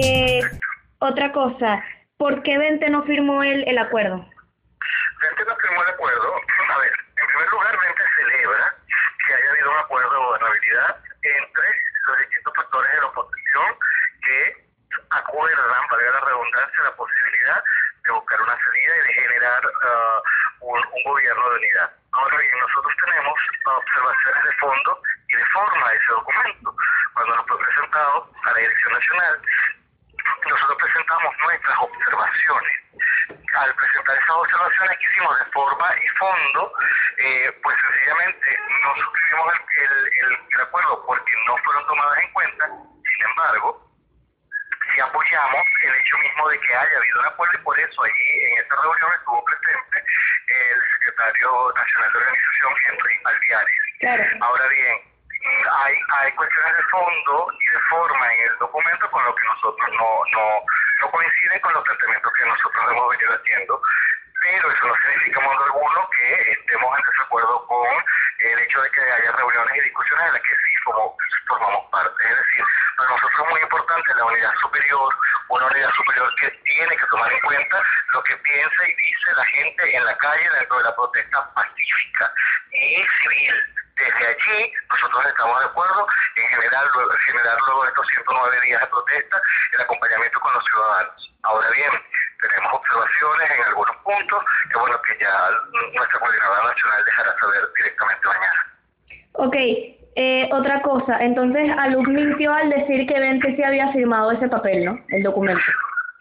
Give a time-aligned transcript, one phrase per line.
[0.00, 0.40] Eh,
[1.00, 1.82] otra cosa,
[2.18, 4.24] ¿por qué Vente no firmó el, el acuerdo?
[5.20, 6.34] Vente no firmó el acuerdo.
[6.70, 8.74] A ver, en primer lugar, Vente celebra
[9.26, 11.68] que haya habido un acuerdo de gobernabilidad entre
[12.06, 13.66] los distintos factores de la oposición
[14.22, 14.68] que
[15.10, 17.64] acuerdan, valga la redundancia, la posibilidad
[18.06, 21.90] de buscar una salida y de generar uh, un, un, gobierno de unidad.
[22.12, 23.34] Ahora bien, nosotros tenemos
[23.66, 26.76] observaciones de fondo y de forma de ese documento.
[27.14, 29.42] Cuando nos fue presentado a la Dirección Nacional,
[30.48, 32.78] nosotros presentamos nuestras observaciones.
[33.54, 36.72] Al presentar esas observaciones que hicimos de forma y fondo,
[37.18, 42.66] eh, pues sencillamente no suscribimos el, el, el acuerdo porque no fueron tomadas en cuenta,
[42.66, 43.88] sin embargo,
[44.94, 48.30] sí apoyamos el hecho mismo de que haya habido un acuerdo y por eso allí
[48.42, 50.04] en esta reunión estuvo presente
[50.48, 53.80] el secretario nacional de organización, Henry Alviares.
[53.98, 54.24] Claro.
[54.40, 55.07] Ahora bien,
[55.46, 59.88] hay, hay cuestiones de fondo y de forma en el documento con lo que nosotros
[59.98, 60.46] no, no,
[61.00, 63.82] no coinciden con los planteamientos que nosotros hemos venido haciendo,
[64.42, 67.88] pero eso no significa modo alguno que estemos en desacuerdo con
[68.38, 71.12] el hecho de que haya reuniones y discusiones en las que sí somos,
[71.48, 72.24] formamos parte.
[72.24, 72.64] Es decir,
[72.96, 75.14] para nosotros es muy importante la unidad superior,
[75.48, 77.82] una unidad superior que tiene que tomar en cuenta
[78.12, 82.32] lo que piensa y dice la gente en la calle dentro de la protesta pacífica
[82.72, 83.54] y civil.
[83.98, 86.86] Desde allí nosotros estamos de acuerdo en generar,
[87.26, 91.34] generar luego de estos 109 días de protesta el acompañamiento con los ciudadanos.
[91.42, 91.90] Ahora bien,
[92.40, 95.34] tenemos observaciones en algunos puntos que bueno que ya
[95.94, 98.66] nuestra coordinadora nacional dejará saber directamente mañana.
[99.32, 99.56] Ok,
[100.14, 104.84] eh, otra cosa, entonces Aluc mintió al decir que Vente sí había firmado ese papel,
[104.84, 104.98] ¿no?
[105.08, 105.62] El documento.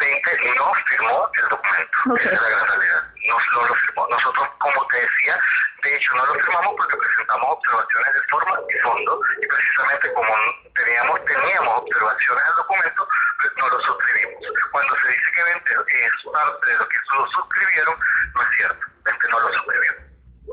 [0.00, 2.26] Vente no firmó el documento, okay.
[2.26, 2.97] esa es la gran realidad.
[3.28, 4.08] No, no lo firmó.
[4.08, 5.38] Nosotros, como te decía,
[5.82, 10.32] de hecho no lo firmamos porque presentamos observaciones de forma y fondo y precisamente como
[10.74, 13.08] teníamos teníamos observaciones del documento,
[13.40, 14.42] pues no lo suscribimos.
[14.72, 17.94] Cuando se dice que Vente es parte de lo que lo suscribieron,
[18.34, 18.86] no es cierto.
[19.04, 19.92] Vente no lo suscribió.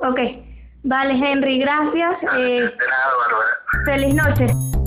[0.03, 0.19] Ok.
[0.83, 2.23] Vale, Henry, gracias.
[2.37, 3.57] Eh, de nada, Bárbara.
[3.85, 4.84] Feliz noche.